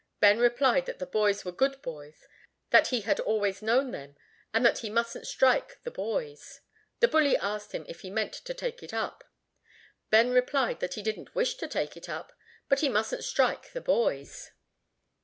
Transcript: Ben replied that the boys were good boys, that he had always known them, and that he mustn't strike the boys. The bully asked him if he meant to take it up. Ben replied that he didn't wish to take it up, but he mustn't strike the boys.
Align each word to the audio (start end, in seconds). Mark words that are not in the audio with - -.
Ben 0.19 0.39
replied 0.39 0.87
that 0.87 0.97
the 0.97 1.05
boys 1.05 1.45
were 1.45 1.51
good 1.51 1.79
boys, 1.83 2.27
that 2.71 2.87
he 2.87 3.01
had 3.01 3.19
always 3.19 3.61
known 3.61 3.91
them, 3.91 4.15
and 4.51 4.65
that 4.65 4.79
he 4.79 4.89
mustn't 4.89 5.27
strike 5.27 5.79
the 5.83 5.91
boys. 5.91 6.61
The 7.01 7.07
bully 7.07 7.37
asked 7.37 7.71
him 7.73 7.85
if 7.87 8.01
he 8.01 8.09
meant 8.09 8.33
to 8.33 8.55
take 8.55 8.81
it 8.81 8.95
up. 8.95 9.23
Ben 10.09 10.31
replied 10.31 10.79
that 10.79 10.95
he 10.95 11.03
didn't 11.03 11.35
wish 11.35 11.53
to 11.57 11.67
take 11.67 11.95
it 11.95 12.09
up, 12.09 12.33
but 12.67 12.79
he 12.79 12.89
mustn't 12.89 13.23
strike 13.23 13.73
the 13.73 13.81
boys. 13.81 14.49